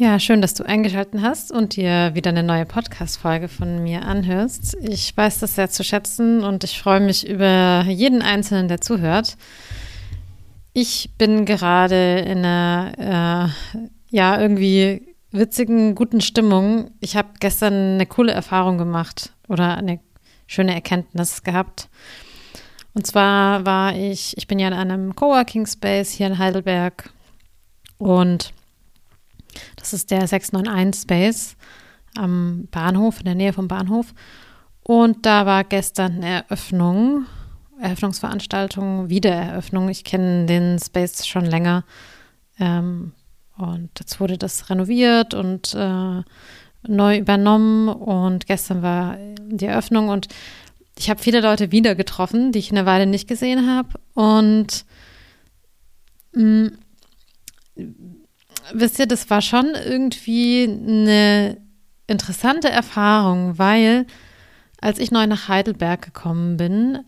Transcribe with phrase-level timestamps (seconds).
[0.00, 4.74] Ja, schön, dass du eingeschaltet hast und dir wieder eine neue Podcast-Folge von mir anhörst.
[4.80, 9.36] Ich weiß das sehr zu schätzen und ich freue mich über jeden Einzelnen, der zuhört.
[10.72, 16.92] Ich bin gerade in einer, äh, ja, irgendwie witzigen, guten Stimmung.
[17.00, 20.00] Ich habe gestern eine coole Erfahrung gemacht oder eine
[20.46, 21.90] schöne Erkenntnis gehabt.
[22.94, 27.10] Und zwar war ich, ich bin ja in einem Coworking Space hier in Heidelberg
[27.98, 28.54] und
[29.80, 31.56] das ist der 691 Space
[32.16, 34.14] am Bahnhof, in der Nähe vom Bahnhof.
[34.82, 37.26] Und da war gestern eine Eröffnung,
[37.80, 39.88] Eröffnungsveranstaltung, Wiedereröffnung.
[39.88, 41.84] Ich kenne den Space schon länger.
[42.58, 43.12] Ähm,
[43.56, 46.22] und jetzt wurde das renoviert und äh,
[46.86, 47.88] neu übernommen.
[47.88, 50.28] Und gestern war die Eröffnung und
[50.98, 53.98] ich habe viele Leute wieder getroffen, die ich eine Weile nicht gesehen habe.
[54.14, 54.84] Und
[56.34, 56.70] mh,
[57.76, 58.19] mm,
[58.72, 61.58] wisst ihr, das war schon irgendwie eine
[62.06, 64.06] interessante Erfahrung, weil
[64.80, 67.00] als ich neu nach Heidelberg gekommen bin,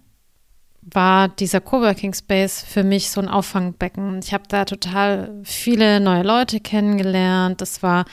[0.82, 4.18] war dieser Coworking Space für mich so ein Auffangbecken.
[4.18, 7.60] Ich habe da total viele neue Leute kennengelernt.
[7.60, 8.04] Das war,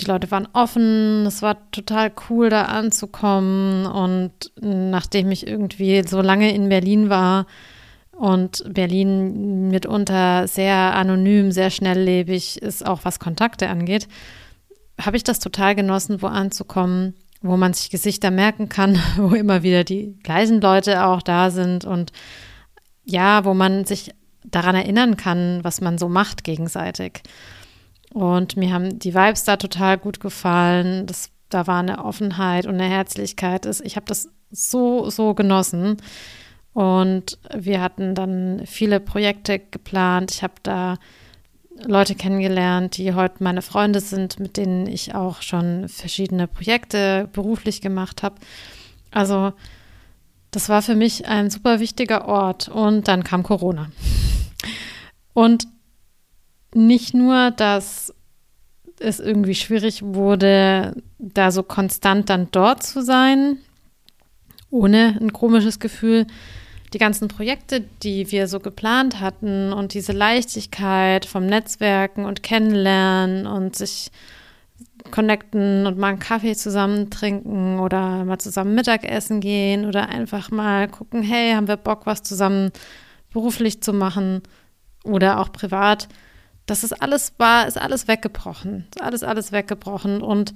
[0.00, 1.26] die Leute waren offen.
[1.26, 3.84] Es war total cool, da anzukommen.
[3.86, 7.46] Und nachdem ich irgendwie so lange in Berlin war,
[8.18, 14.08] und Berlin mitunter sehr anonym, sehr schnelllebig ist, auch was Kontakte angeht,
[15.00, 19.62] habe ich das total genossen, wo anzukommen, wo man sich Gesichter merken kann, wo immer
[19.62, 22.12] wieder die gleichen Leute auch da sind und
[23.04, 24.10] ja, wo man sich
[24.44, 27.22] daran erinnern kann, was man so macht gegenseitig.
[28.12, 31.06] Und mir haben die Vibes da total gut gefallen.
[31.06, 33.66] Das, da war eine Offenheit und eine Herzlichkeit.
[33.84, 35.98] Ich habe das so, so genossen.
[36.72, 40.30] Und wir hatten dann viele Projekte geplant.
[40.30, 40.96] Ich habe da
[41.84, 47.80] Leute kennengelernt, die heute meine Freunde sind, mit denen ich auch schon verschiedene Projekte beruflich
[47.80, 48.36] gemacht habe.
[49.10, 49.52] Also
[50.50, 52.68] das war für mich ein super wichtiger Ort.
[52.68, 53.90] Und dann kam Corona.
[55.34, 55.68] Und
[56.74, 58.14] nicht nur, dass
[58.98, 63.58] es irgendwie schwierig wurde, da so konstant dann dort zu sein,
[64.70, 66.26] ohne ein komisches Gefühl,
[66.92, 73.46] die ganzen Projekte, die wir so geplant hatten und diese Leichtigkeit vom Netzwerken und Kennenlernen
[73.46, 74.10] und sich
[75.10, 80.88] connecten und mal einen Kaffee zusammen trinken oder mal zusammen Mittagessen gehen oder einfach mal
[80.88, 82.70] gucken, hey, haben wir Bock, was zusammen
[83.32, 84.42] beruflich zu machen
[85.04, 86.08] oder auch privat.
[86.66, 88.86] Das ist alles war, ist alles weggebrochen.
[88.94, 90.52] Ist alles, alles weggebrochen und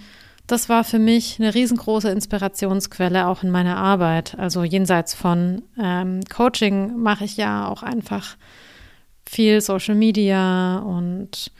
[0.47, 4.37] das war für mich eine riesengroße Inspirationsquelle auch in meiner Arbeit.
[4.39, 8.37] Also jenseits von ähm, Coaching mache ich ja auch einfach
[9.25, 11.53] viel Social Media und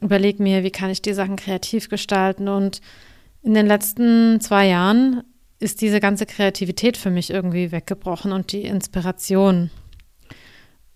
[0.00, 2.48] überlege mir, wie kann ich die Sachen kreativ gestalten.
[2.48, 2.80] Und
[3.42, 5.22] in den letzten zwei Jahren
[5.58, 9.70] ist diese ganze Kreativität für mich irgendwie weggebrochen und die Inspiration.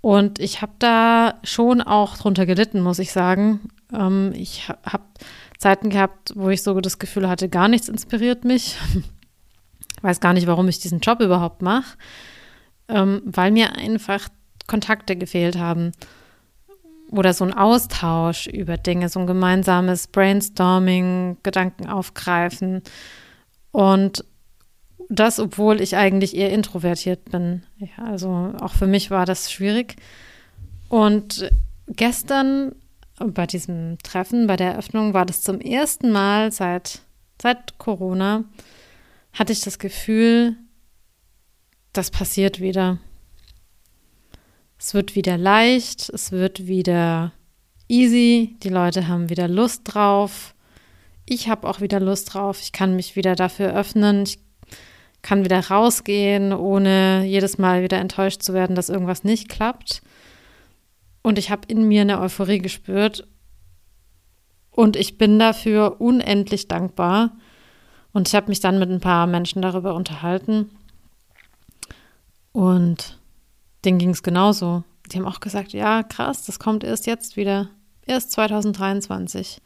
[0.00, 3.60] Und ich habe da schon auch drunter gelitten, muss ich sagen.
[3.92, 5.04] Ähm, ich habe
[5.60, 8.76] Zeiten gehabt, wo ich so das Gefühl hatte, gar nichts inspiriert mich.
[10.02, 11.98] Weiß gar nicht, warum ich diesen Job überhaupt mache,
[12.88, 14.30] ähm, weil mir einfach
[14.66, 15.92] Kontakte gefehlt haben
[17.10, 22.82] oder so ein Austausch über Dinge, so ein gemeinsames Brainstorming, Gedanken aufgreifen
[23.70, 24.24] und
[25.10, 27.64] das, obwohl ich eigentlich eher introvertiert bin.
[27.76, 29.96] Ja, also auch für mich war das schwierig.
[30.88, 31.50] Und
[31.88, 32.76] gestern
[33.26, 37.00] bei diesem Treffen, bei der Eröffnung, war das zum ersten Mal seit,
[37.40, 38.44] seit Corona,
[39.32, 40.56] hatte ich das Gefühl,
[41.92, 42.98] das passiert wieder.
[44.78, 47.32] Es wird wieder leicht, es wird wieder
[47.88, 50.54] easy, die Leute haben wieder Lust drauf.
[51.26, 52.60] Ich habe auch wieder Lust drauf.
[52.62, 54.22] Ich kann mich wieder dafür öffnen.
[54.22, 54.38] Ich
[55.22, 60.02] kann wieder rausgehen, ohne jedes Mal wieder enttäuscht zu werden, dass irgendwas nicht klappt.
[61.22, 63.26] Und ich habe in mir eine Euphorie gespürt.
[64.70, 67.36] Und ich bin dafür unendlich dankbar.
[68.12, 70.70] Und ich habe mich dann mit ein paar Menschen darüber unterhalten.
[72.52, 73.18] Und
[73.84, 74.84] denen ging es genauso.
[75.10, 77.68] Die haben auch gesagt, ja, krass, das kommt erst jetzt wieder.
[78.06, 79.60] Erst 2023.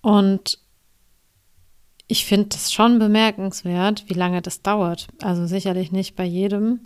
[0.00, 0.58] Und
[2.06, 5.08] ich finde das schon bemerkenswert, wie lange das dauert.
[5.20, 6.80] Also sicherlich nicht bei jedem.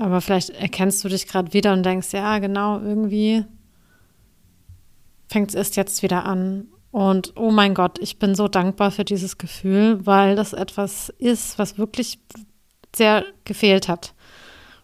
[0.00, 3.44] Aber vielleicht erkennst du dich gerade wieder und denkst, ja, genau, irgendwie
[5.28, 6.68] fängt es erst jetzt wieder an.
[6.90, 11.58] Und oh mein Gott, ich bin so dankbar für dieses Gefühl, weil das etwas ist,
[11.58, 12.18] was wirklich
[12.96, 14.14] sehr gefehlt hat.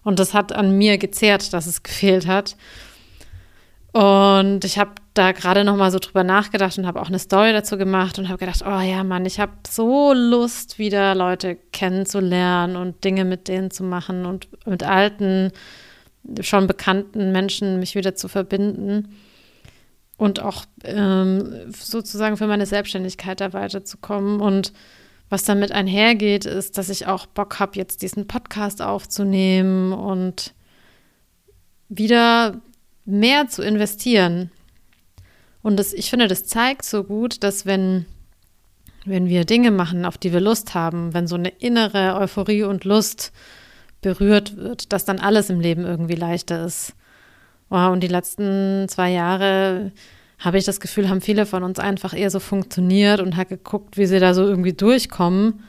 [0.05, 2.55] Und das hat an mir gezehrt, dass es gefehlt hat.
[3.97, 7.55] Und ich habe da gerade noch mal so drüber nachgedacht und habe auch eine Story
[7.55, 12.77] dazu gemacht und habe gedacht, oh ja, Mann, ich habe so Lust, wieder Leute kennenzulernen
[12.77, 15.51] und Dinge mit denen zu machen und mit alten,
[16.41, 19.17] schon bekannten Menschen mich wieder zu verbinden
[20.19, 24.43] und auch ähm, sozusagen für meine Selbstständigkeit da weiterzukommen.
[24.43, 24.75] Und
[25.31, 30.53] was damit einhergeht, ist, dass ich auch Bock habe, jetzt diesen Podcast aufzunehmen und
[31.89, 32.61] wieder
[33.07, 34.51] mehr zu investieren.
[35.63, 38.07] Und das, ich finde, das zeigt so gut, dass wenn,
[39.05, 42.85] wenn wir Dinge machen, auf die wir Lust haben, wenn so eine innere Euphorie und
[42.85, 43.33] Lust
[44.01, 46.95] berührt wird, dass dann alles im Leben irgendwie leichter ist.
[47.69, 49.93] Wow, und die letzten zwei Jahre
[50.39, 53.97] habe ich das Gefühl, haben viele von uns einfach eher so funktioniert und hat geguckt,
[53.97, 55.65] wie sie da so irgendwie durchkommen.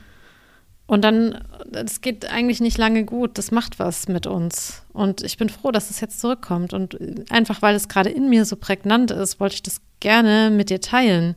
[0.87, 1.43] Und dann,
[1.73, 4.83] es geht eigentlich nicht lange gut, das macht was mit uns.
[4.93, 6.73] Und ich bin froh, dass es jetzt zurückkommt.
[6.73, 6.97] Und
[7.29, 10.79] einfach, weil es gerade in mir so prägnant ist, wollte ich das gerne mit dir
[10.79, 11.35] teilen.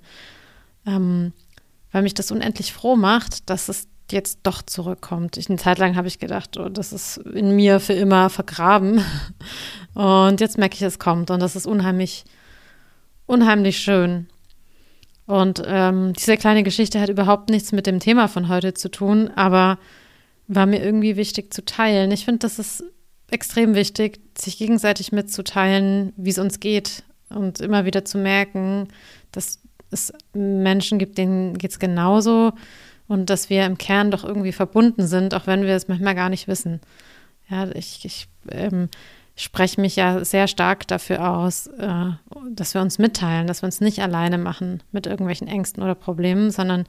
[0.87, 1.33] Ähm,
[1.91, 5.37] weil mich das unendlich froh macht, dass es jetzt doch zurückkommt.
[5.37, 9.05] Ich, eine Zeit lang habe ich gedacht, oh, das ist in mir für immer vergraben.
[9.95, 11.31] Und jetzt merke ich, es kommt.
[11.33, 12.25] Und das ist unheimlich,
[13.27, 14.29] unheimlich schön.
[15.31, 19.31] Und ähm, diese kleine Geschichte hat überhaupt nichts mit dem Thema von heute zu tun,
[19.37, 19.79] aber
[20.49, 22.11] war mir irgendwie wichtig zu teilen.
[22.11, 22.83] Ich finde, das ist
[23.31, 28.89] extrem wichtig, sich gegenseitig mitzuteilen, wie es uns geht und immer wieder zu merken,
[29.31, 29.61] dass
[29.93, 32.53] es Menschen gibt, denen geht es genauso
[33.07, 36.29] und dass wir im Kern doch irgendwie verbunden sind, auch wenn wir es manchmal gar
[36.29, 36.81] nicht wissen.
[37.49, 38.89] Ja, ich, ich ähm,
[39.45, 42.11] spreche mich ja sehr stark dafür aus, äh,
[42.51, 46.51] dass wir uns mitteilen, dass wir uns nicht alleine machen mit irgendwelchen Ängsten oder Problemen,
[46.51, 46.85] sondern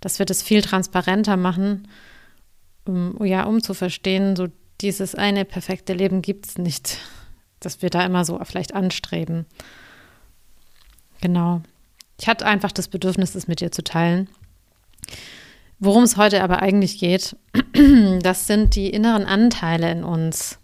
[0.00, 1.88] dass wir das viel transparenter machen,
[2.86, 4.48] um, ja, um zu verstehen, so
[4.80, 6.98] dieses eine perfekte Leben gibt es nicht,
[7.60, 9.46] dass wir da immer so vielleicht anstreben.
[11.20, 11.62] Genau.
[12.18, 14.28] Ich hatte einfach das Bedürfnis, es mit dir zu teilen.
[15.78, 17.36] Worum es heute aber eigentlich geht,
[18.22, 20.58] das sind die inneren Anteile in uns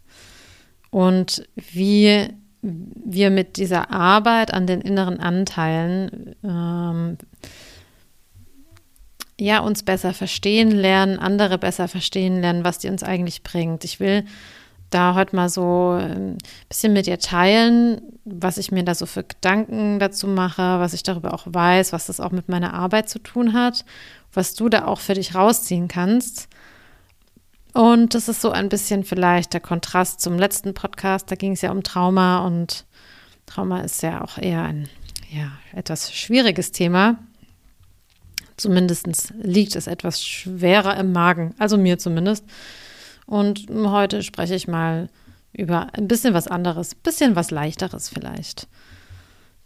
[0.90, 2.28] und wie
[2.62, 7.18] wir mit dieser Arbeit an den inneren Anteilen ähm,
[9.38, 13.84] ja uns besser verstehen lernen, andere besser verstehen lernen, was die uns eigentlich bringt.
[13.84, 14.24] Ich will
[14.90, 16.38] da heute mal so ein
[16.68, 21.02] bisschen mit dir teilen, was ich mir da so für Gedanken dazu mache, was ich
[21.02, 23.84] darüber auch weiß, was das auch mit meiner Arbeit zu tun hat
[24.32, 26.48] was du da auch für dich rausziehen kannst.
[27.72, 31.30] Und das ist so ein bisschen vielleicht der Kontrast zum letzten Podcast.
[31.30, 32.86] Da ging es ja um Trauma und
[33.46, 34.88] Trauma ist ja auch eher ein
[35.30, 37.18] ja, etwas schwieriges Thema.
[38.56, 42.44] Zumindest liegt es etwas schwerer im Magen, also mir zumindest.
[43.26, 45.08] Und heute spreche ich mal
[45.52, 48.66] über ein bisschen was anderes, ein bisschen was leichteres vielleicht.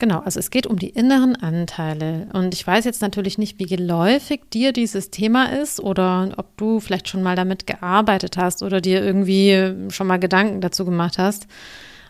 [0.02, 2.26] Genau, also es geht um die inneren Anteile.
[2.32, 6.81] Und ich weiß jetzt natürlich nicht, wie geläufig dir dieses Thema ist oder ob du
[6.81, 11.46] vielleicht schon mal damit gearbeitet hast oder dir irgendwie schon mal Gedanken dazu gemacht hast.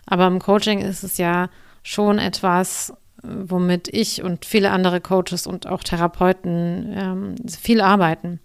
[0.07, 1.51] Aber im Coaching ist es ja
[1.83, 8.39] schon etwas, womit ich und viele andere Coaches und auch Therapeuten ähm, viel arbeiten.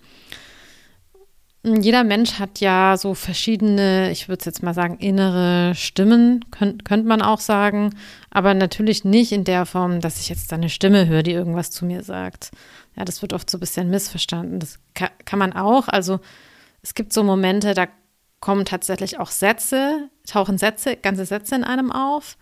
[1.65, 6.85] Jeder Mensch hat ja so verschiedene, ich würde es jetzt mal sagen, innere Stimmen, könnt,
[6.85, 7.95] könnte man auch sagen,
[8.31, 11.85] aber natürlich nicht in der Form, dass ich jetzt eine Stimme höre, die irgendwas zu
[11.85, 12.53] mir sagt.
[12.97, 14.61] Ja, das wird oft so ein bisschen missverstanden.
[14.61, 15.89] Das kann, kann man auch.
[15.89, 16.21] Also
[16.83, 17.89] es gibt so Momente, da
[18.41, 22.37] kommen tatsächlich auch Sätze, tauchen Sätze, ganze Sätze in einem auf.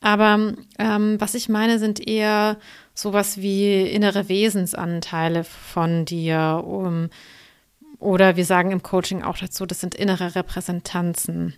[0.00, 2.56] Aber ähm, was ich meine, sind eher
[2.94, 7.10] sowas wie innere Wesensanteile von dir, um
[8.06, 11.54] oder wir sagen im Coaching auch dazu, das sind innere Repräsentanzen.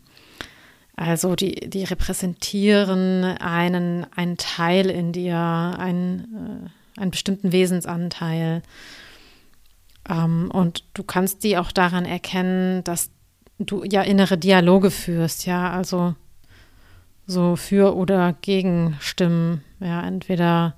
[0.96, 8.62] Also die, die repräsentieren einen, einen Teil in dir, einen, äh, einen bestimmten Wesensanteil.
[10.08, 13.10] Ähm, und du kannst die auch daran erkennen, dass
[13.58, 16.14] du ja innere Dialoge führst, ja, also
[17.26, 19.62] so für oder gegen Stimmen.
[19.80, 20.76] Ja, entweder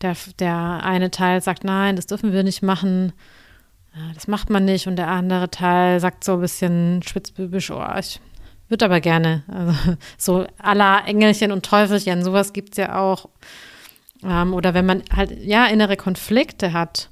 [0.00, 3.12] der, der eine Teil sagt, nein, das dürfen wir nicht machen
[4.14, 4.86] das macht man nicht.
[4.86, 8.20] Und der andere Teil sagt so ein bisschen spitzbübisch, oh, ich
[8.68, 9.42] würde aber gerne.
[9.48, 13.28] Also so aller Engelchen und Teufelchen, sowas gibt es ja auch.
[14.24, 17.10] Ähm, oder wenn man halt, ja, innere Konflikte hat.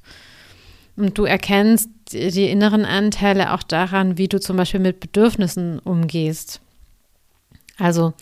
[0.95, 5.79] Und du erkennst die, die inneren Anteile auch daran, wie du zum Beispiel mit Bedürfnissen
[5.79, 6.61] umgehst.
[7.77, 8.13] Also,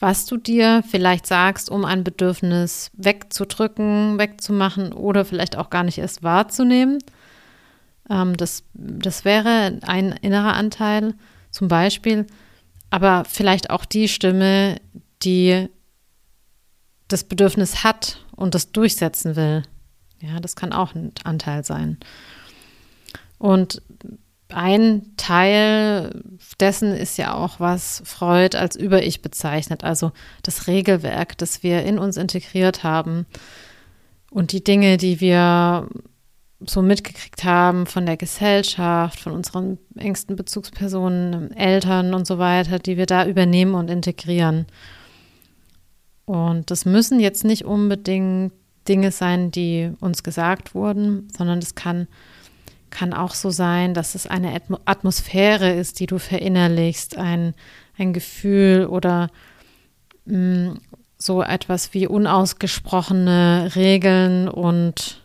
[0.00, 5.98] was du dir vielleicht sagst, um ein Bedürfnis wegzudrücken, wegzumachen oder vielleicht auch gar nicht
[5.98, 6.98] erst wahrzunehmen.
[8.10, 11.14] Ähm, das, das wäre ein innerer Anteil
[11.50, 12.26] zum Beispiel,
[12.90, 14.80] aber vielleicht auch die Stimme,
[15.22, 15.68] die
[17.08, 19.62] das Bedürfnis hat und das durchsetzen will.
[20.20, 21.98] Ja, das kann auch ein Anteil sein.
[23.38, 23.82] Und
[24.48, 26.22] ein Teil
[26.58, 30.12] dessen ist ja auch, was Freud als Über-Ich bezeichnet, also
[30.42, 33.26] das Regelwerk, das wir in uns integriert haben
[34.30, 35.88] und die Dinge, die wir
[36.60, 42.96] so mitgekriegt haben von der Gesellschaft, von unseren engsten Bezugspersonen, Eltern und so weiter, die
[42.96, 44.66] wir da übernehmen und integrieren.
[46.24, 48.52] Und das müssen jetzt nicht unbedingt
[48.88, 52.08] Dinge sein, die uns gesagt wurden, sondern es kann,
[52.90, 57.54] kann auch so sein, dass es eine Atmosphäre ist, die du verinnerlichst, ein,
[57.96, 59.30] ein Gefühl oder
[60.24, 60.80] mh, mm,
[61.20, 65.20] so etwas wie unausgesprochene Regeln und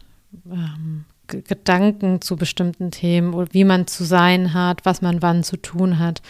[0.49, 1.05] ähm,
[1.41, 5.99] Gedanken zu bestimmten Themen oder wie man zu sein hat, was man wann zu tun
[5.99, 6.21] hat.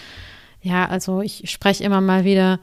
[0.62, 2.60] Ja, also ich spreche immer mal wieder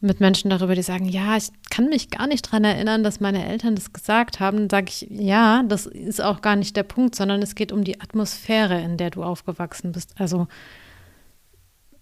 [0.00, 3.46] mit Menschen darüber, die sagen, ja, ich kann mich gar nicht daran erinnern, dass meine
[3.46, 4.68] Eltern das gesagt haben.
[4.68, 7.82] Dann sage ich, ja, das ist auch gar nicht der Punkt, sondern es geht um
[7.82, 10.14] die Atmosphäre, in der du aufgewachsen bist.
[10.18, 10.46] Also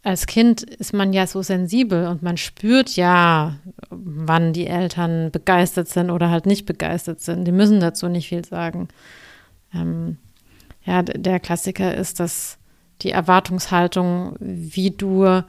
[0.03, 3.57] als Kind ist man ja so sensibel und man spürt ja,
[3.91, 7.45] wann die Eltern begeistert sind oder halt nicht begeistert sind.
[7.45, 8.89] Die müssen dazu nicht viel sagen.
[9.75, 10.19] Ähm,
[10.85, 12.59] ja, der Klassiker ist, dass
[13.03, 15.43] die Erwartungshaltung, wie du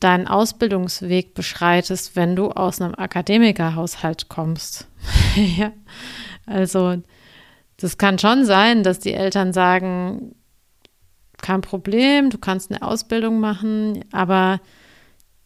[0.00, 4.88] deinen Ausbildungsweg beschreitest, wenn du aus einem Akademikerhaushalt kommst.
[5.56, 5.72] ja,
[6.44, 6.96] also
[7.76, 10.34] das kann schon sein, dass die Eltern sagen,
[11.38, 14.60] kein Problem, du kannst eine Ausbildung machen, aber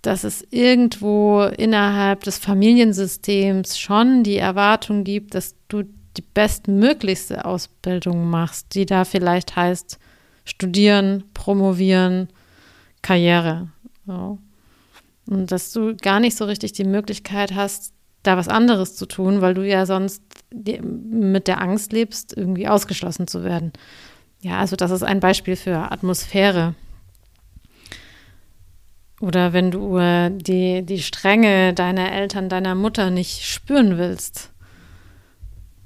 [0.02, 5.84] dass es irgendwo innerhalb des Familiensystems schon die Erwartung gibt, dass du
[6.16, 9.98] die bestmöglichste Ausbildung machst, die da vielleicht heißt
[10.44, 12.28] studieren, promovieren,
[13.02, 13.68] Karriere.
[14.06, 14.38] So.
[15.26, 19.40] Und dass du gar nicht so richtig die Möglichkeit hast, da was anderes zu tun,
[19.40, 23.72] weil du ja sonst mit der Angst lebst, irgendwie ausgeschlossen zu werden.
[24.40, 26.74] Ja, also das ist ein Beispiel für Atmosphäre.
[29.20, 34.50] Oder wenn du äh, die, die Strenge deiner Eltern, deiner Mutter nicht spüren willst,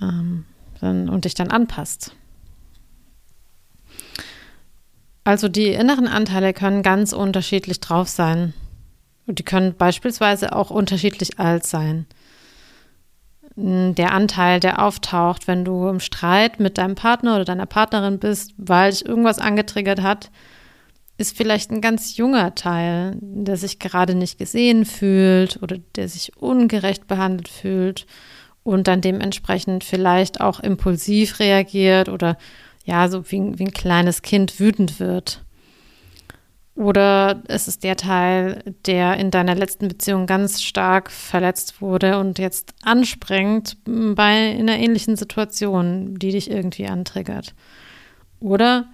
[0.00, 0.44] ähm,
[0.80, 2.14] dann, und dich dann anpasst.
[5.24, 8.52] Also die inneren Anteile können ganz unterschiedlich drauf sein.
[9.26, 12.06] Und die können beispielsweise auch unterschiedlich alt sein.
[13.56, 18.52] Der Anteil, der auftaucht, wenn du im Streit mit deinem Partner oder deiner Partnerin bist,
[18.58, 20.30] weil dich irgendwas angetriggert hat,
[21.16, 26.36] ist vielleicht ein ganz junger Teil, der sich gerade nicht gesehen fühlt oder der sich
[26.36, 28.06] ungerecht behandelt fühlt
[28.64, 32.36] und dann dementsprechend vielleicht auch impulsiv reagiert oder
[32.84, 35.42] ja, so wie, wie ein kleines Kind wütend wird.
[36.74, 42.40] Oder es ist der Teil, der in deiner letzten Beziehung ganz stark verletzt wurde und
[42.40, 47.54] jetzt anspringt bei einer ähnlichen Situation, die dich irgendwie antriggert.
[48.40, 48.86] Oder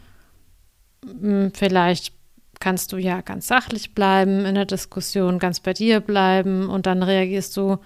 [1.05, 2.13] hm, vielleicht
[2.59, 7.03] kannst du ja ganz sachlich bleiben in der Diskussion, ganz bei dir bleiben und dann
[7.03, 7.79] reagierst du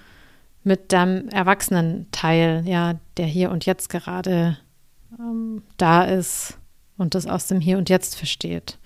[0.64, 4.58] mit deinem Erwachsenenteil, ja, der hier und jetzt gerade
[5.18, 6.58] ähm, da ist
[6.96, 8.78] und das aus dem Hier und Jetzt versteht.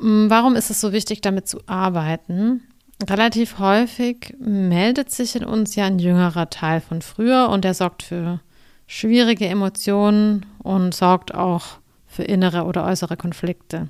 [0.00, 2.62] Mm, warum ist es so wichtig, damit zu arbeiten?
[3.08, 8.02] Relativ häufig meldet sich in uns ja ein jüngerer Teil von früher und der sorgt
[8.02, 8.40] für
[8.86, 13.88] schwierige Emotionen und sorgt auch für innere oder äußere Konflikte.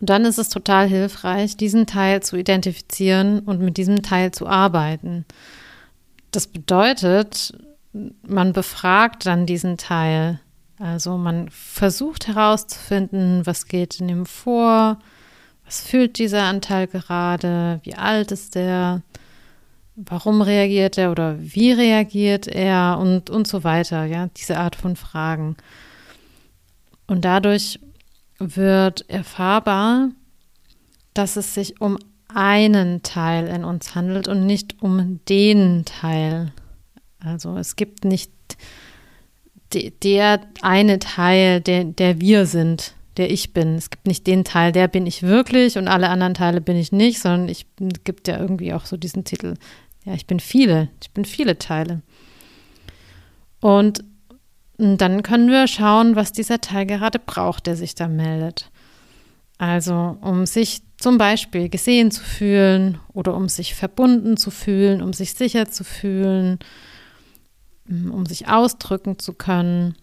[0.00, 4.46] Und dann ist es total hilfreich, diesen Teil zu identifizieren und mit diesem Teil zu
[4.46, 5.24] arbeiten.
[6.30, 7.52] Das bedeutet,
[8.26, 10.40] man befragt dann diesen Teil.
[10.78, 14.98] Also man versucht herauszufinden, was geht in ihm vor,
[15.64, 19.02] was fühlt dieser Anteil gerade, wie alt ist er,
[19.96, 24.96] warum reagiert er oder wie reagiert er und, und so weiter, ja, diese Art von
[24.96, 25.56] Fragen.
[27.06, 27.78] Und dadurch
[28.38, 30.10] wird erfahrbar,
[31.14, 31.98] dass es sich um
[32.28, 36.52] einen Teil in uns handelt und nicht um den Teil.
[37.20, 38.32] Also es gibt nicht
[39.72, 43.74] der eine Teil, der, der wir sind, der ich bin.
[43.76, 46.92] Es gibt nicht den Teil, der bin ich wirklich und alle anderen Teile bin ich
[46.92, 47.66] nicht, sondern ich
[48.04, 49.54] gibt ja irgendwie auch so diesen Titel.
[50.04, 52.02] Ja, ich bin viele, ich bin viele Teile.
[54.76, 58.70] Und dann können wir schauen, was dieser Teil gerade braucht, der sich da meldet.
[59.58, 65.12] Also, um sich zum Beispiel gesehen zu fühlen oder um sich verbunden zu fühlen, um
[65.12, 66.58] sich sicher zu fühlen,
[67.88, 69.94] um sich ausdrücken zu können.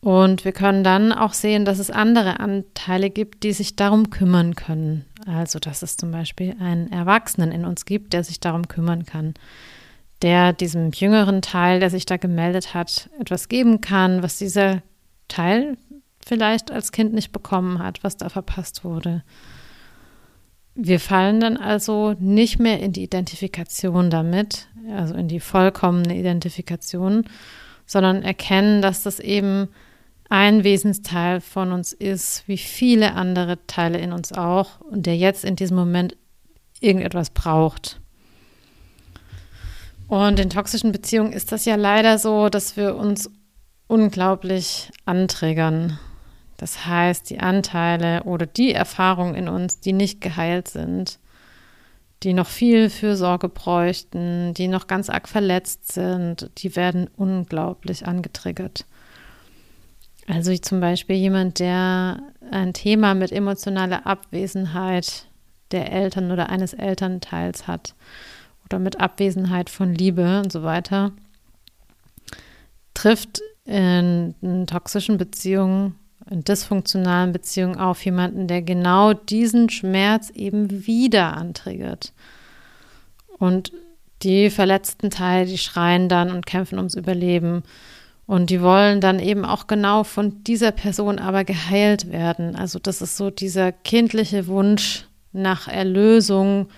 [0.00, 4.54] Und wir können dann auch sehen, dass es andere Anteile gibt, die sich darum kümmern
[4.54, 5.04] können.
[5.26, 9.34] Also, dass es zum Beispiel einen Erwachsenen in uns gibt, der sich darum kümmern kann,
[10.22, 14.82] der diesem jüngeren Teil, der sich da gemeldet hat, etwas geben kann, was dieser
[15.28, 15.76] Teil
[16.26, 19.22] vielleicht als Kind nicht bekommen hat, was da verpasst wurde.
[20.74, 27.24] Wir fallen dann also nicht mehr in die Identifikation damit, also in die vollkommene Identifikation,
[27.86, 29.68] sondern erkennen, dass das eben
[30.28, 35.44] ein Wesensteil von uns ist, wie viele andere Teile in uns auch, und der jetzt
[35.44, 36.16] in diesem Moment
[36.80, 38.00] irgendetwas braucht.
[40.08, 43.30] Und in toxischen Beziehungen ist das ja leider so, dass wir uns
[43.86, 45.98] unglaublich anträgern.
[46.56, 51.18] Das heißt, die Anteile oder die Erfahrungen in uns, die nicht geheilt sind,
[52.22, 58.86] die noch viel Fürsorge bräuchten, die noch ganz arg verletzt sind, die werden unglaublich angetriggert.
[60.26, 65.26] Also zum Beispiel jemand, der ein Thema mit emotionaler Abwesenheit
[65.70, 67.94] der Eltern oder eines Elternteils hat
[68.68, 71.12] oder mit Abwesenheit von Liebe und so weiter,
[72.94, 75.94] trifft in, in toxischen Beziehungen,
[76.30, 82.12] in dysfunktionalen Beziehungen auf jemanden, der genau diesen Schmerz eben wieder antriggert.
[83.38, 83.72] Und
[84.22, 87.62] die verletzten Teile, die schreien dann und kämpfen ums Überleben
[88.26, 92.56] und die wollen dann eben auch genau von dieser Person aber geheilt werden.
[92.56, 96.68] Also das ist so dieser kindliche Wunsch nach Erlösung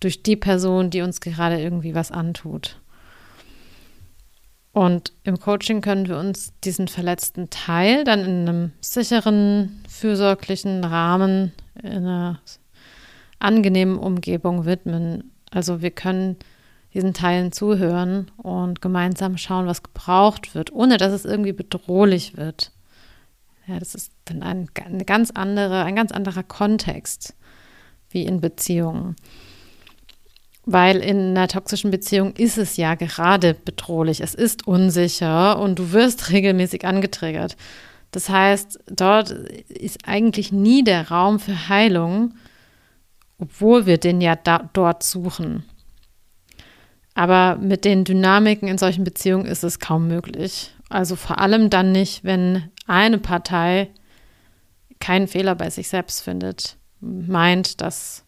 [0.00, 2.80] durch die Person, die uns gerade irgendwie was antut.
[4.72, 11.52] Und im Coaching können wir uns diesen verletzten Teil dann in einem sicheren, fürsorglichen Rahmen,
[11.82, 12.40] in einer
[13.40, 15.32] angenehmen Umgebung widmen.
[15.50, 16.36] Also wir können
[16.94, 22.72] diesen Teilen zuhören und gemeinsam schauen, was gebraucht wird, ohne dass es irgendwie bedrohlich wird.
[23.66, 27.34] Ja, das ist dann ein, eine ganz andere, ein ganz anderer Kontext
[28.08, 29.16] wie in Beziehungen.
[30.66, 35.92] Weil in einer toxischen Beziehung ist es ja gerade bedrohlich, es ist unsicher und du
[35.92, 37.56] wirst regelmäßig angetriggert.
[38.10, 42.34] Das heißt, dort ist eigentlich nie der Raum für Heilung,
[43.38, 45.64] obwohl wir den ja da, dort suchen.
[47.14, 50.72] Aber mit den Dynamiken in solchen Beziehungen ist es kaum möglich.
[50.88, 53.90] Also vor allem dann nicht, wenn eine Partei
[54.98, 58.24] keinen Fehler bei sich selbst findet, meint, dass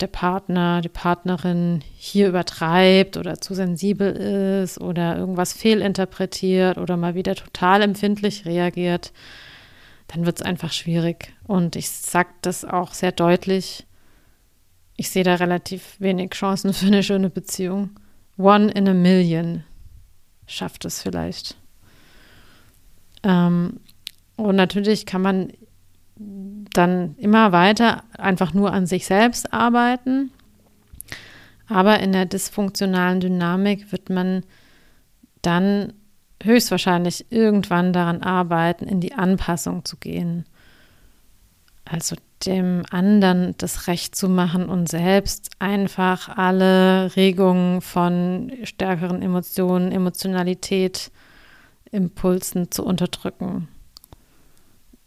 [0.00, 4.10] der Partner, die Partnerin hier übertreibt oder zu sensibel
[4.62, 9.12] ist oder irgendwas fehlinterpretiert oder mal wieder total empfindlich reagiert,
[10.08, 11.32] dann wird es einfach schwierig.
[11.46, 13.86] Und ich sage das auch sehr deutlich
[15.00, 17.98] ich sehe da relativ wenig Chancen für eine schöne Beziehung.
[18.36, 19.64] One in a million
[20.46, 21.56] schafft es vielleicht.
[23.22, 23.80] Ähm,
[24.36, 25.54] und natürlich kann man
[26.72, 30.30] dann immer weiter einfach nur an sich selbst arbeiten.
[31.68, 34.44] Aber in der dysfunktionalen Dynamik wird man
[35.42, 35.92] dann
[36.42, 40.44] höchstwahrscheinlich irgendwann daran arbeiten, in die Anpassung zu gehen.
[41.84, 49.92] Also dem anderen das Recht zu machen und selbst einfach alle Regungen von stärkeren Emotionen,
[49.92, 51.10] Emotionalität,
[51.90, 53.68] Impulsen zu unterdrücken.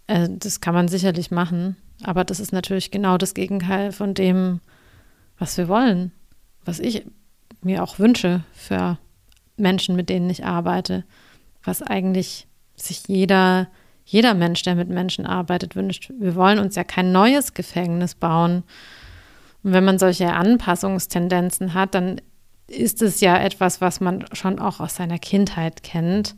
[0.08, 4.60] Äh, das kann man sicherlich machen, aber das ist natürlich genau das Gegenteil von dem,
[5.38, 6.12] was wir wollen,
[6.66, 7.06] was ich
[7.62, 8.98] mir auch wünsche für
[9.58, 11.04] Menschen, mit denen ich arbeite,
[11.64, 13.68] was eigentlich sich jeder
[14.06, 16.12] jeder Mensch, der mit Menschen arbeitet, wünscht.
[16.20, 18.64] Wir wollen uns ja kein neues Gefängnis bauen.
[19.64, 22.20] Und wenn man solche Anpassungstendenzen hat, dann
[22.68, 26.36] ist es ja etwas, was man schon auch aus seiner Kindheit kennt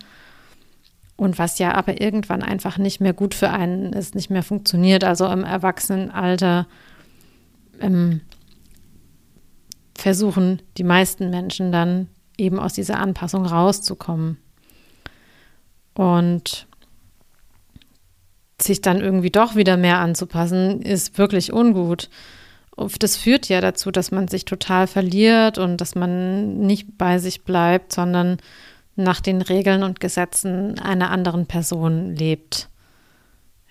[1.18, 5.04] und was ja aber irgendwann einfach nicht mehr gut für einen ist, nicht mehr funktioniert.
[5.04, 6.68] Also im Erwachsenenalter
[7.80, 8.22] ähm,
[9.98, 14.38] versuchen die meisten Menschen dann eben aus dieser Anpassung rauszukommen.
[15.94, 16.68] Und
[18.62, 22.10] sich dann irgendwie doch wieder mehr anzupassen, ist wirklich ungut.
[23.00, 27.44] Das führt ja dazu, dass man sich total verliert und dass man nicht bei sich
[27.46, 28.38] bleibt, sondern
[28.96, 32.70] nach den Regeln und Gesetzen einer anderen Person lebt.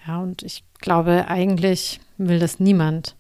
[0.06, 3.16] Ja, und ich glaube, eigentlich will das niemand.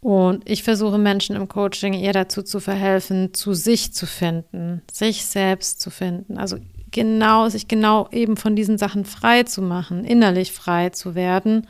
[0.00, 5.24] Und ich versuche Menschen im Coaching eher dazu zu verhelfen, zu sich zu finden, sich
[5.24, 6.38] selbst zu finden.
[6.38, 6.56] Also
[6.90, 11.68] genau, sich genau eben von diesen Sachen frei zu machen, innerlich frei zu werden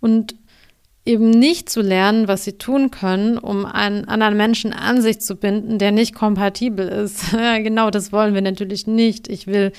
[0.00, 0.36] und
[1.06, 5.36] eben nicht zu lernen, was sie tun können, um einen anderen Menschen an sich zu
[5.36, 7.32] binden, der nicht kompatibel ist.
[7.62, 9.28] Genau, das wollen wir natürlich nicht.
[9.28, 9.72] Ich will,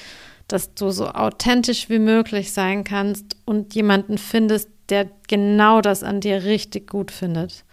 [0.48, 6.22] dass du so authentisch wie möglich sein kannst und jemanden findest, der genau das an
[6.22, 7.64] dir richtig gut findet.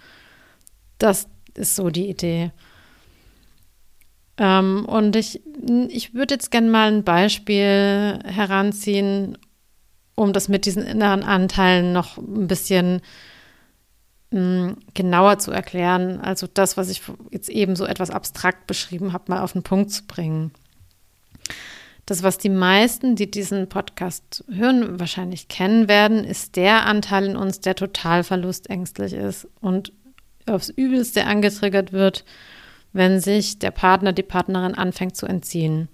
[0.99, 2.53] Das ist so die Idee.
[4.39, 5.43] Ähm, und ich,
[5.89, 9.37] ich würde jetzt gerne mal ein Beispiel heranziehen,
[10.15, 13.03] um das mit diesen inneren Anteilen noch ein bisschen
[14.33, 16.21] mh, genauer zu erklären.
[16.21, 19.91] Also das, was ich jetzt eben so etwas abstrakt beschrieben habe, mal auf den Punkt
[19.91, 20.53] zu bringen.
[22.07, 27.37] Das, was die meisten, die diesen Podcast hören, wahrscheinlich kennen werden, ist der Anteil in
[27.37, 29.93] uns, der total verlustängstlich ist und
[30.47, 32.25] aufs Übelste angetriggert wird,
[32.93, 35.89] wenn sich der Partner, die Partnerin anfängt zu entziehen.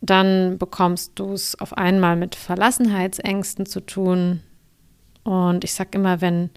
[0.00, 4.42] Dann bekommst du es auf einmal mit Verlassenheitsängsten zu tun.
[5.26, 6.50] Und ich sage immer, wenn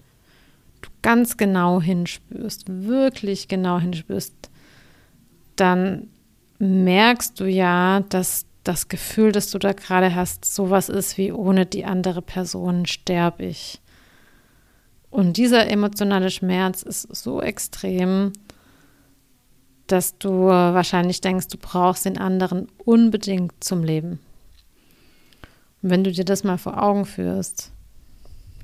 [0.80, 4.32] du ganz genau hinspürst, wirklich genau hinspürst,
[5.56, 6.06] dann
[6.60, 11.66] merkst du ja, dass das Gefühl, das du da gerade hast, sowas ist wie ohne
[11.66, 13.80] die andere Person sterbe ich.
[15.10, 18.32] Und dieser emotionale Schmerz ist so extrem,
[19.88, 24.20] dass du wahrscheinlich denkst, du brauchst den anderen unbedingt zum Leben.
[25.82, 27.72] Und wenn du dir das mal vor Augen führst,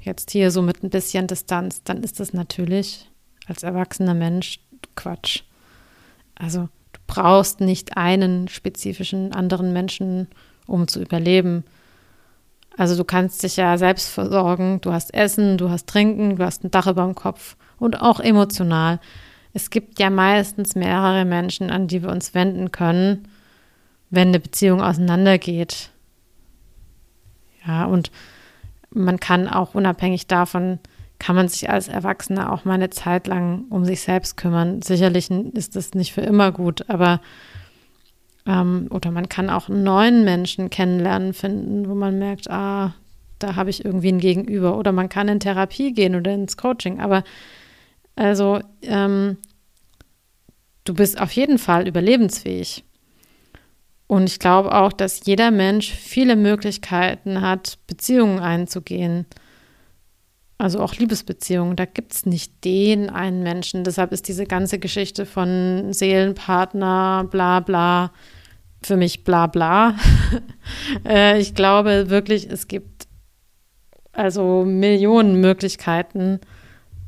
[0.06, 3.10] jetzt hier so mit ein bisschen Distanz, dann ist das natürlich
[3.46, 4.60] als erwachsener Mensch
[4.94, 5.42] Quatsch.
[6.34, 6.68] Also
[7.06, 10.28] brauchst nicht einen spezifischen anderen Menschen,
[10.66, 11.64] um zu überleben.
[12.76, 16.64] Also du kannst dich ja selbst versorgen, du hast Essen, du hast Trinken, du hast
[16.64, 19.00] ein Dach über dem Kopf und auch emotional.
[19.52, 23.28] Es gibt ja meistens mehrere Menschen, an die wir uns wenden können,
[24.10, 25.90] wenn eine Beziehung auseinandergeht.
[27.66, 28.10] Ja, und
[28.96, 30.78] man kann auch unabhängig davon
[31.18, 34.82] kann man sich als Erwachsener auch mal eine Zeit lang um sich selbst kümmern.
[34.82, 37.20] Sicherlich ist das nicht für immer gut, aber
[38.46, 42.94] ähm, oder man kann auch einen neuen Menschen kennenlernen finden, wo man merkt, ah,
[43.38, 44.78] da habe ich irgendwie ein Gegenüber.
[44.78, 47.00] Oder man kann in Therapie gehen oder ins Coaching.
[47.00, 47.24] Aber
[48.14, 49.38] also ähm,
[50.84, 52.84] du bist auf jeden Fall überlebensfähig.
[54.06, 59.26] Und ich glaube auch, dass jeder Mensch viele Möglichkeiten hat, Beziehungen einzugehen.
[60.58, 63.84] Also auch Liebesbeziehungen, da gibt es nicht den einen Menschen.
[63.84, 68.12] Deshalb ist diese ganze Geschichte von Seelenpartner, bla bla,
[68.82, 69.96] für mich bla bla.
[71.06, 73.06] äh, ich glaube wirklich, es gibt
[74.12, 76.40] also Millionen Möglichkeiten,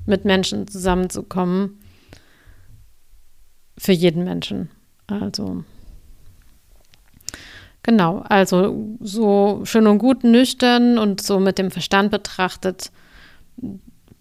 [0.04, 1.80] mit Menschen zusammenzukommen.
[3.78, 4.68] Für jeden Menschen.
[5.06, 5.64] Also.
[7.88, 12.92] Genau, also so schön und gut nüchtern und so mit dem Verstand betrachtet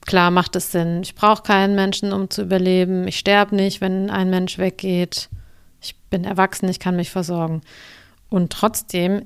[0.06, 1.02] klar macht es Sinn.
[1.04, 3.06] Ich brauche keinen Menschen, um zu überleben.
[3.10, 5.28] Ich sterbe nicht, wenn ein Mensch weggeht.
[5.82, 7.60] Ich bin erwachsen, ich kann mich versorgen.
[8.30, 9.26] Und trotzdem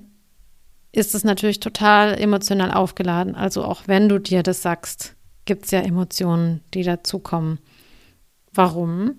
[0.91, 3.35] ist es natürlich total emotional aufgeladen.
[3.35, 7.59] Also auch wenn du dir das sagst, gibt es ja Emotionen, die dazukommen.
[8.51, 9.17] Warum?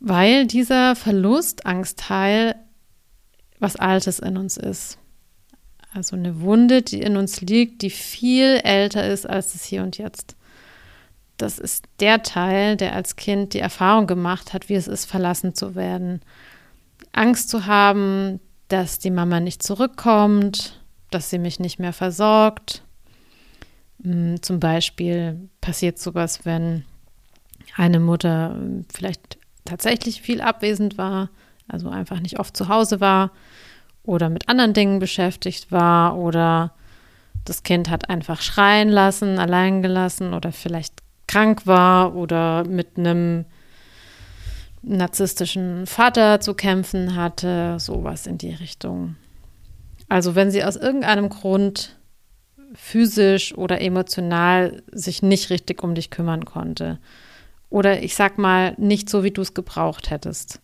[0.00, 2.54] Weil dieser Verlustangstheil
[3.62, 4.98] was Altes in uns ist.
[5.94, 9.98] Also eine Wunde, die in uns liegt, die viel älter ist als das Hier und
[9.98, 10.36] Jetzt.
[11.36, 15.54] Das ist der Teil, der als Kind die Erfahrung gemacht hat, wie es ist, verlassen
[15.54, 16.20] zu werden.
[17.12, 22.82] Angst zu haben, dass die Mama nicht zurückkommt, dass sie mich nicht mehr versorgt.
[24.02, 26.84] Hm, zum Beispiel passiert sowas, wenn
[27.76, 28.56] eine Mutter
[28.92, 31.30] vielleicht tatsächlich viel abwesend war,
[31.72, 33.30] also einfach nicht oft zu Hause war
[34.02, 36.72] oder mit anderen Dingen beschäftigt war oder
[37.44, 40.94] das Kind hat einfach schreien lassen, allein gelassen oder vielleicht
[41.26, 43.44] krank war oder mit einem
[44.82, 49.16] narzisstischen Vater zu kämpfen hatte, sowas in die Richtung.
[50.08, 51.96] Also wenn sie aus irgendeinem Grund
[52.74, 56.98] physisch oder emotional sich nicht richtig um dich kümmern konnte.
[57.70, 60.60] Oder ich sag mal, nicht so, wie du es gebraucht hättest.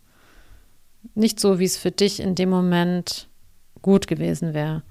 [1.14, 3.28] Nicht so, wie es für dich in dem Moment
[3.82, 4.82] gut gewesen wäre.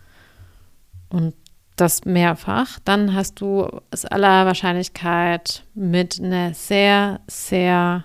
[1.10, 1.34] Und
[1.78, 8.04] das mehrfach, dann hast du es aller Wahrscheinlichkeit mit einer sehr, sehr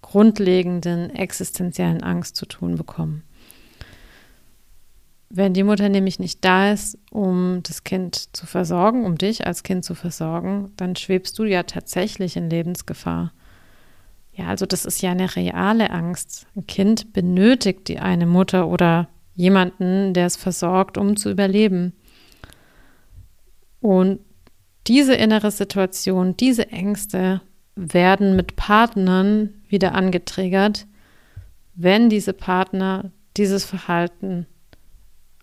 [0.00, 3.22] grundlegenden existenziellen Angst zu tun bekommen.
[5.28, 9.62] Wenn die Mutter nämlich nicht da ist, um das Kind zu versorgen, um dich als
[9.62, 13.32] Kind zu versorgen, dann schwebst du ja tatsächlich in Lebensgefahr.
[14.40, 16.46] Ja, also das ist ja eine reale Angst.
[16.56, 21.92] Ein Kind benötigt die eine Mutter oder jemanden, der es versorgt, um zu überleben.
[23.80, 24.20] Und
[24.86, 27.42] diese innere Situation, diese Ängste
[27.76, 30.86] werden mit Partnern wieder angetriggert,
[31.74, 34.46] wenn diese Partner dieses Verhalten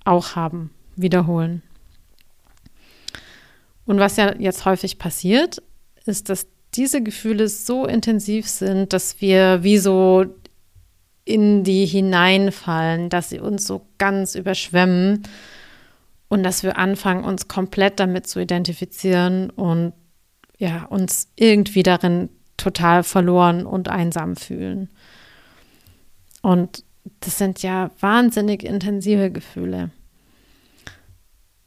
[0.05, 1.61] auch haben, wiederholen.
[3.85, 5.61] Und was ja jetzt häufig passiert,
[6.05, 10.25] ist, dass diese Gefühle so intensiv sind, dass wir wie so
[11.25, 15.23] in die hineinfallen, dass sie uns so ganz überschwemmen
[16.29, 19.93] und dass wir anfangen, uns komplett damit zu identifizieren und
[20.57, 24.89] ja, uns irgendwie darin total verloren und einsam fühlen.
[26.41, 26.83] Und
[27.19, 29.91] das sind ja wahnsinnig intensive Gefühle.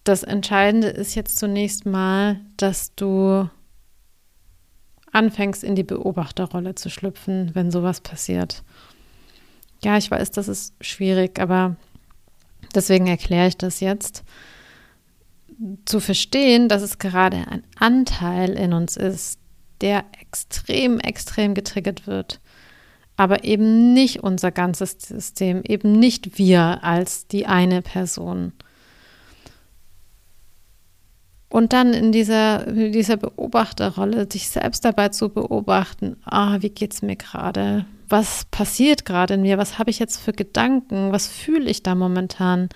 [0.04, 3.48] Das Entscheidende ist jetzt zunächst mal, dass du
[5.12, 8.62] anfängst, in die Beobachterrolle zu schlüpfen, wenn sowas passiert.
[9.82, 11.76] Ja, ich weiß, das ist schwierig, aber
[12.74, 14.24] deswegen erkläre ich das jetzt.
[15.84, 19.38] Zu verstehen, dass es gerade ein Anteil in uns ist,
[19.80, 22.40] der extrem, extrem getriggert wird.
[23.16, 28.52] Aber eben nicht unser ganzes System, eben nicht wir als die eine Person.
[31.50, 37.16] Und dann in dieser, dieser Beobachterrolle, sich selbst dabei zu beobachten, ah, wie es mir
[37.16, 37.84] gerade?
[38.08, 39.58] Was passiert gerade in mir?
[39.58, 41.10] Was habe ich jetzt für Gedanken?
[41.10, 42.68] Was fühle ich da momentan?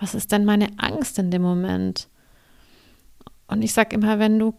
[0.00, 2.08] Was ist denn meine Angst in dem Moment?
[3.46, 4.54] Und ich sage immer, wenn du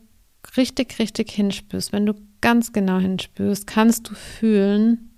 [0.55, 5.17] richtig, richtig hinspürst, wenn du ganz genau hinspürst, kannst du fühlen,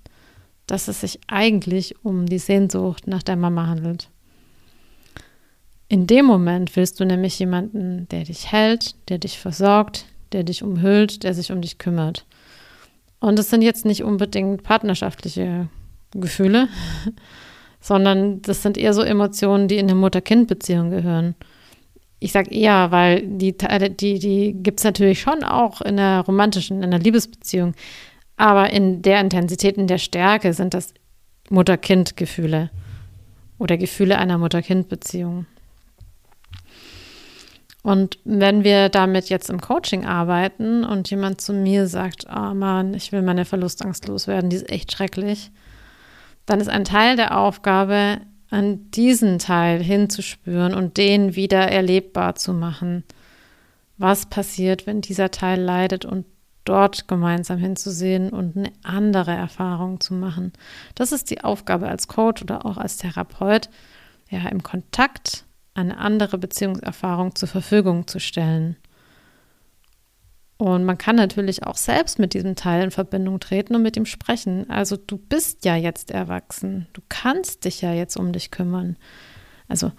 [0.66, 4.10] dass es sich eigentlich um die Sehnsucht nach der Mama handelt.
[5.92, 10.62] In dem Moment willst du nämlich jemanden, der dich hält, der dich versorgt, der dich
[10.62, 12.28] umhüllt, der sich um dich kümmert.
[13.20, 15.68] Und es sind jetzt nicht unbedingt partnerschaftliche
[16.12, 16.68] Gefühle,
[17.82, 21.34] sondern das sind eher so Emotionen, die in eine Mutter-Kind-Beziehung gehören.
[22.20, 26.78] Ich sage eher, weil die, die, die gibt es natürlich schon auch in einer romantischen,
[26.78, 27.74] in einer Liebesbeziehung.
[28.38, 30.94] Aber in der Intensität, in der Stärke sind das
[31.50, 32.70] Mutter-Kind-Gefühle
[33.58, 35.48] oder Gefühle einer Mutter-Kind-Beziehung.
[37.82, 42.94] Und wenn wir damit jetzt im Coaching arbeiten und jemand zu mir sagt, oh Mann,
[42.94, 45.52] ich will meine Verlustangst loswerden, die ist echt schrecklich,
[46.46, 52.52] dann ist ein Teil der Aufgabe, an diesen Teil hinzuspüren und den wieder erlebbar zu
[52.54, 53.04] machen.
[53.98, 56.26] Was passiert, wenn dieser Teil leidet und
[56.66, 60.54] dort gemeinsam hinzusehen und eine andere Erfahrung zu machen.
[60.94, 63.70] Das ist die Aufgabe als Coach oder auch als Therapeut,
[64.30, 65.46] ja, im Kontakt
[65.80, 68.78] eine andere Beziehungserfahrung zur Verfügung zu stellen.
[70.58, 74.06] Und man kann natürlich auch selbst mit diesem Teil in Verbindung treten und mit ihm
[74.06, 74.70] sprechen.
[74.70, 76.88] Also du bist ja jetzt erwachsen.
[76.92, 78.98] Du kannst dich ja jetzt um dich kümmern.
[79.70, 79.94] Also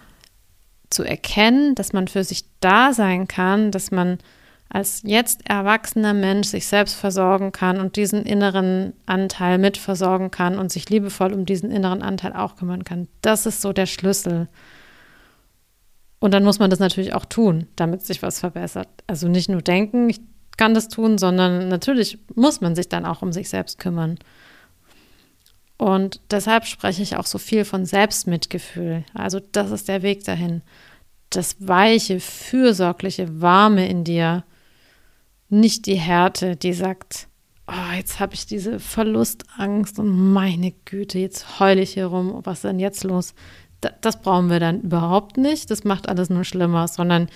[0.90, 4.18] zu erkennen, dass man für sich da sein kann, dass man
[4.68, 10.58] als jetzt erwachsener Mensch sich selbst versorgen kann und diesen inneren Anteil mit versorgen kann
[10.58, 13.08] und sich liebevoll um diesen inneren Anteil auch kümmern kann.
[13.22, 14.48] Das ist so der Schlüssel.
[16.20, 18.88] Und dann muss man das natürlich auch tun, damit sich was verbessert.
[19.06, 20.20] Also nicht nur denken, ich
[20.56, 24.18] kann das tun, sondern natürlich muss man sich dann auch um sich selbst kümmern.
[25.78, 29.04] Und deshalb spreche ich auch so viel von Selbstmitgefühl.
[29.14, 30.60] Also das ist der Weg dahin.
[31.30, 34.44] Das weiche, fürsorgliche, warme in dir.
[35.48, 37.28] Nicht die Härte, die sagt,
[37.66, 42.58] oh, jetzt habe ich diese Verlustangst und meine Güte, jetzt heule ich hier rum, was
[42.58, 43.34] ist denn jetzt los?
[43.80, 45.70] Das brauchen wir dann überhaupt nicht.
[45.70, 47.28] Das macht alles nur schlimmer, sondern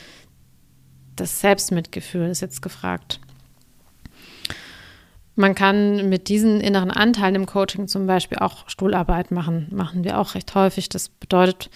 [1.17, 3.21] das Selbstmitgefühl ist jetzt gefragt.
[5.37, 9.69] Man kann mit diesen inneren Anteilen im Coaching zum Beispiel auch Stuhlarbeit machen.
[9.73, 10.89] Machen wir auch recht häufig.
[10.89, 11.71] Das bedeutet,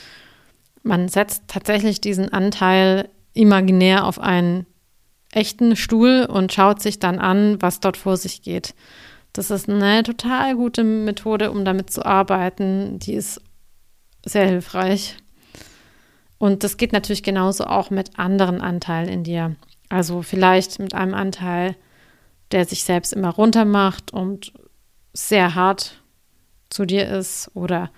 [0.83, 4.67] man setzt tatsächlich diesen Anteil imaginär auf einen
[5.33, 8.75] echten Stuhl und schaut sich dann an, was dort vor sich geht.
[9.33, 12.99] Das ist eine total gute Methode, um damit zu arbeiten.
[13.01, 13.41] Die ist
[14.29, 15.17] sehr hilfreich.
[16.39, 19.57] Und das geht natürlich genauso auch mit anderen Anteilen in dir.
[19.89, 21.77] Also vielleicht mit einem Anteil,
[22.53, 24.53] der sich selbst immer runter macht und
[25.13, 26.03] sehr hart
[26.71, 27.91] zu dir ist oder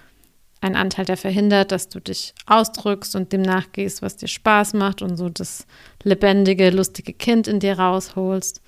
[0.62, 5.00] ein Anteil, der verhindert, dass du dich ausdrückst und dem nachgehst, was dir Spaß macht
[5.02, 5.66] und so das
[6.02, 8.60] lebendige, lustige Kind in dir rausholst.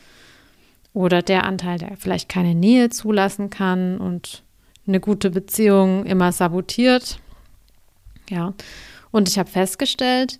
[0.94, 4.42] Oder der Anteil, der vielleicht keine Nähe zulassen kann und
[4.86, 7.18] eine gute Beziehung immer sabotiert.
[8.30, 8.54] Ja.
[9.10, 10.38] Und ich habe festgestellt,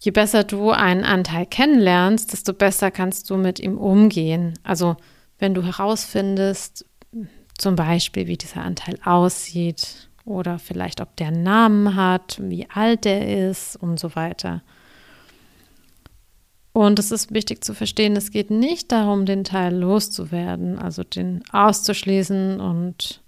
[0.00, 4.58] je besser du einen Anteil kennenlernst, desto besser kannst du mit ihm umgehen.
[4.62, 4.96] Also
[5.38, 6.84] wenn du herausfindest,
[7.56, 13.04] zum Beispiel, wie dieser Anteil aussieht oder vielleicht, ob der einen Namen hat, wie alt
[13.04, 14.62] er ist und so weiter.
[16.72, 21.42] Und es ist wichtig zu verstehen, es geht nicht darum, den Teil loszuwerden, also den
[21.50, 23.20] auszuschließen und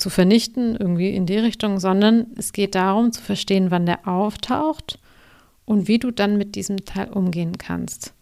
[0.00, 4.98] zu vernichten, irgendwie in die Richtung, sondern es geht darum zu verstehen, wann der auftaucht
[5.64, 8.14] und wie du dann mit diesem Teil umgehen kannst.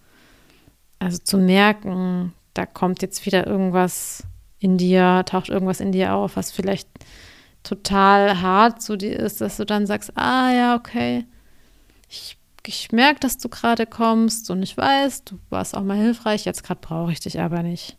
[0.98, 4.24] Also zu merken, da kommt jetzt wieder irgendwas
[4.58, 6.88] in dir, taucht irgendwas in dir auf, was vielleicht
[7.62, 11.24] total hart zu dir ist, dass du dann sagst, ah ja, okay,
[12.08, 12.36] ich,
[12.66, 16.64] ich merke, dass du gerade kommst und ich weiß, du warst auch mal hilfreich, jetzt
[16.64, 17.96] gerade brauche ich dich aber nicht.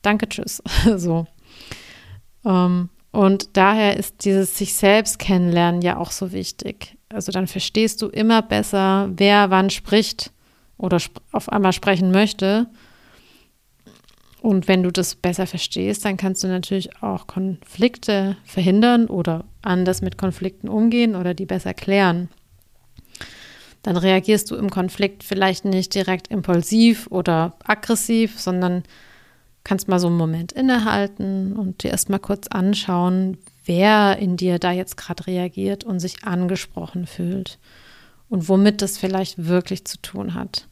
[0.00, 0.62] Danke, tschüss.
[0.96, 1.26] so.
[2.44, 6.96] Ähm, und daher ist dieses sich selbst kennenlernen ja auch so wichtig.
[7.10, 10.32] Also dann verstehst du immer besser, wer wann spricht
[10.78, 12.66] oder sp auf einmal sprechen möchte.
[14.40, 20.00] Und wenn du das besser verstehst, dann kannst du natürlich auch Konflikte verhindern oder anders
[20.00, 22.28] mit Konflikten umgehen oder die besser klären.
[23.82, 28.84] Dann reagierst du im Konflikt vielleicht nicht direkt impulsiv oder aggressiv, sondern
[29.64, 34.72] kannst mal so einen Moment innehalten und dir erstmal kurz anschauen, wer in dir da
[34.72, 37.58] jetzt gerade reagiert und sich angesprochen fühlt
[38.28, 40.66] und womit das vielleicht wirklich zu tun hat.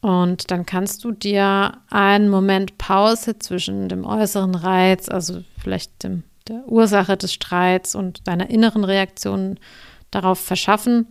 [0.00, 6.24] Und dann kannst du dir einen Moment Pause zwischen dem äußeren Reiz, also vielleicht dem,
[6.46, 9.58] der Ursache des Streits und deiner inneren Reaktion
[10.10, 11.06] darauf verschaffen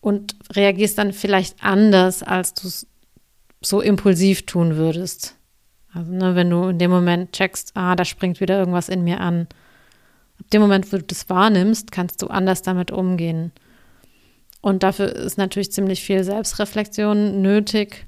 [0.00, 2.86] und reagierst dann vielleicht anders, als du es
[3.60, 5.36] so impulsiv tun würdest.
[5.92, 9.20] Also, ne, wenn du in dem Moment checkst, ah, da springt wieder irgendwas in mir
[9.20, 9.48] an.
[10.38, 13.52] Ab dem Moment, wo du das wahrnimmst, kannst du anders damit umgehen.
[14.60, 18.06] Und dafür ist natürlich ziemlich viel Selbstreflexion nötig.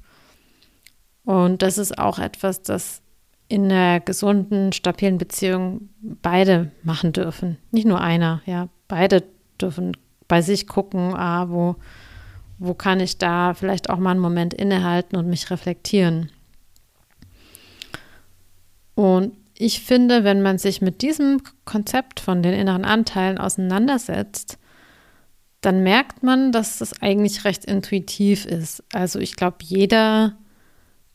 [1.24, 3.02] Und das ist auch etwas, das
[3.48, 7.58] in einer gesunden, stabilen Beziehung beide machen dürfen.
[7.70, 8.68] Nicht nur einer, ja.
[8.88, 9.24] Beide
[9.60, 9.96] dürfen
[10.28, 11.76] bei sich gucken, ah, wo,
[12.64, 16.30] wo kann ich da vielleicht auch mal einen Moment innehalten und mich reflektieren.
[18.94, 24.58] Und ich finde, wenn man sich mit diesem Konzept von den inneren Anteilen auseinandersetzt,
[25.60, 28.84] dann merkt man, dass das eigentlich recht intuitiv ist.
[28.92, 30.36] Also ich glaube, jeder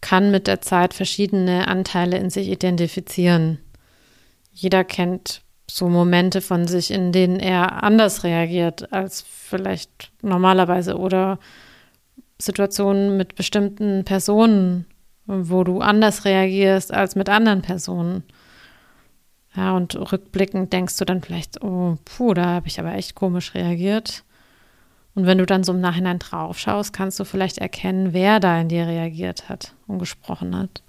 [0.02, 3.60] kann mit der Zeit verschiedene Anteile in sich identifizieren.
[4.52, 11.40] Jeder kennt so Momente von sich, in denen er anders reagiert als vielleicht normalerweise oder
[12.40, 14.86] Situationen mit bestimmten Personen,
[15.26, 18.24] wo du anders reagierst als mit anderen Personen.
[19.56, 23.56] Ja, und rückblickend denkst du dann vielleicht, oh, puh, da habe ich aber echt komisch
[23.56, 24.24] reagiert.
[25.16, 28.62] Und wenn du dann so im Nachhinein drauf schaust, kannst du vielleicht erkennen, wer da
[28.62, 30.84] in dir reagiert hat und gesprochen hat.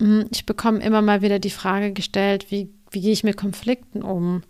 [0.00, 4.02] Hm, ich bekomme immer mal wieder die Frage gestellt, wie, wie gehe ich mit Konflikten
[4.02, 4.42] um?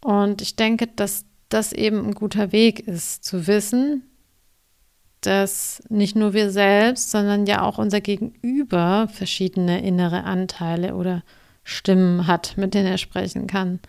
[0.00, 4.04] Und ich denke, dass das eben ein guter Weg ist, zu wissen,
[5.20, 11.22] dass nicht nur wir selbst, sondern ja auch unser Gegenüber verschiedene innere Anteile oder
[11.64, 13.80] Stimmen hat, mit denen er sprechen kann.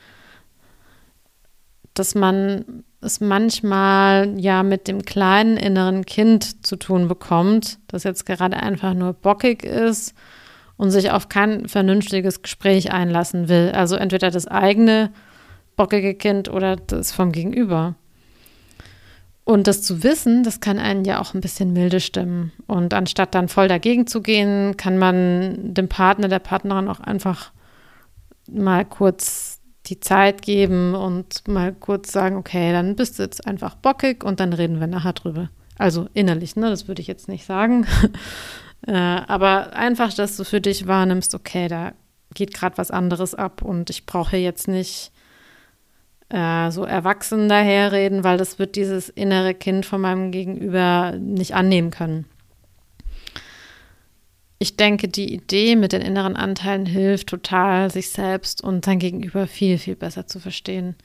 [1.93, 8.25] Dass man es manchmal ja mit dem kleinen inneren Kind zu tun bekommt, das jetzt
[8.25, 10.13] gerade einfach nur bockig ist
[10.77, 13.71] und sich auf kein vernünftiges Gespräch einlassen will.
[13.73, 15.11] Also entweder das eigene
[15.75, 17.95] bockige Kind oder das vom Gegenüber.
[19.43, 22.51] Und das zu wissen, das kann einen ja auch ein bisschen milde stimmen.
[22.67, 27.51] Und anstatt dann voll dagegen zu gehen, kann man dem Partner, der Partnerin auch einfach
[28.47, 33.75] mal kurz die Zeit geben und mal kurz sagen, okay, dann bist du jetzt einfach
[33.75, 35.49] bockig und dann reden wir nachher drüber.
[35.77, 36.69] Also innerlich, ne?
[36.69, 37.87] Das würde ich jetzt nicht sagen.
[38.87, 41.93] äh, aber einfach, dass du für dich wahrnimmst, okay, da
[42.33, 45.11] geht gerade was anderes ab und ich brauche jetzt nicht
[46.29, 51.91] äh, so erwachsen daherreden, weil das wird dieses innere Kind von meinem Gegenüber nicht annehmen
[51.91, 52.25] können.
[54.61, 59.47] Ich denke, die Idee mit den inneren Anteilen hilft total, sich selbst und sein Gegenüber
[59.47, 60.95] viel, viel besser zu verstehen.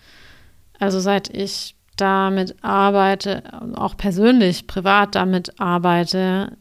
[0.78, 3.42] Also seit ich damit arbeite,
[3.76, 6.58] auch persönlich, privat damit arbeite,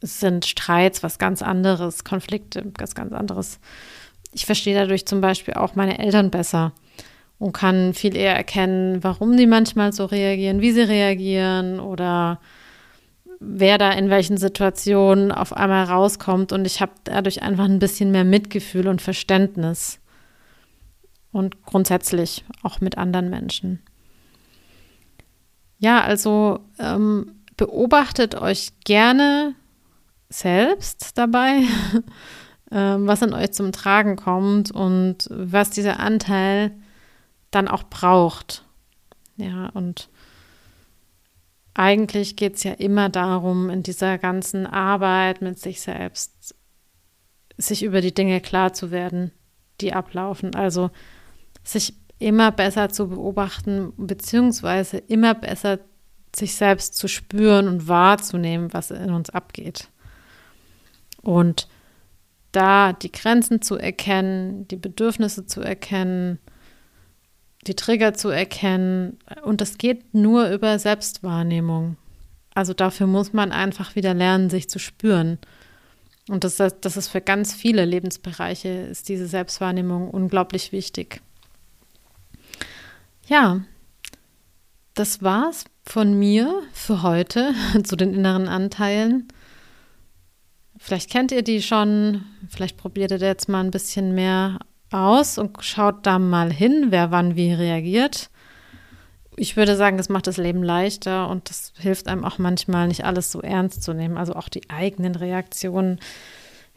[0.00, 3.60] sind Streits was ganz anderes, Konflikte was ganz anderes.
[4.32, 6.72] Ich verstehe dadurch zum Beispiel auch meine Eltern besser
[7.38, 12.40] und kann viel eher erkennen, warum die manchmal so reagieren, wie sie reagieren oder
[13.40, 16.52] wer da in welchen Situationen auf einmal rauskommt.
[16.52, 20.00] Und ich habe dadurch einfach ein bisschen mehr Mitgefühl und Verständnis.
[21.32, 23.82] Und grundsätzlich auch mit anderen Menschen.
[25.78, 29.54] Ja, also ähm, beobachtet euch gerne
[30.28, 31.62] selbst dabei,
[32.70, 36.72] ähm, was in euch zum Tragen kommt und was dieser Anteil
[37.50, 38.64] dann auch braucht.
[39.36, 40.08] Ja, und
[41.78, 46.54] eigentlich geht es ja immer darum, in dieser ganzen Arbeit mit sich selbst
[47.58, 49.30] sich über die Dinge klar zu werden,
[49.82, 50.54] die ablaufen.
[50.54, 50.90] Also
[51.64, 55.78] sich immer besser zu beobachten, beziehungsweise immer besser
[56.34, 59.88] sich selbst zu spüren und wahrzunehmen, was in uns abgeht.
[61.20, 61.68] Und
[62.52, 66.38] da die Grenzen zu erkennen, die Bedürfnisse zu erkennen,
[67.66, 69.18] die Trigger zu erkennen.
[69.42, 71.96] Und das geht nur über Selbstwahrnehmung.
[72.54, 75.38] Also dafür muss man einfach wieder lernen, sich zu spüren.
[76.28, 81.20] Und das, das ist für ganz viele Lebensbereiche, ist diese Selbstwahrnehmung unglaublich wichtig.
[83.28, 83.60] Ja,
[84.94, 87.54] das war's von mir für heute
[87.84, 89.28] zu den inneren Anteilen.
[90.78, 94.58] Vielleicht kennt ihr die schon, vielleicht probiert ihr jetzt mal ein bisschen mehr
[94.90, 98.30] aus und schaut da mal hin, wer wann wie reagiert.
[99.36, 103.04] Ich würde sagen, das macht das Leben leichter und das hilft einem auch manchmal nicht
[103.04, 105.98] alles so ernst zu nehmen, also auch die eigenen Reaktionen.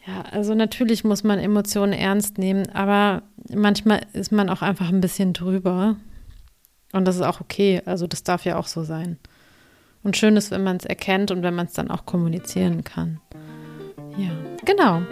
[0.06, 5.00] Ja, also natürlich muss man Emotionen ernst nehmen, aber manchmal ist man auch einfach ein
[5.00, 5.96] bisschen drüber.
[6.92, 9.18] Und das ist auch okay, also das darf ja auch so sein.
[10.02, 13.20] Und schön ist, wenn man es erkennt und wenn man es dann auch kommunizieren kann.
[14.16, 14.30] Ja,
[14.64, 15.02] genau.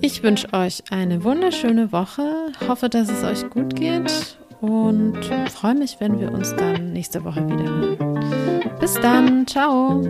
[0.00, 5.18] Ich wünsche euch eine wunderschöne Woche, hoffe, dass es euch gut geht und
[5.50, 8.78] freue mich, wenn wir uns dann nächste Woche wieder hören.
[8.80, 10.02] Bis dann, ciao.